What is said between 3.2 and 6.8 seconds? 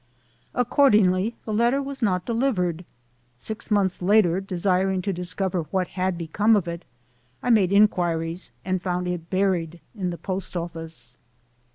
Six months later, desiring to discover what had become of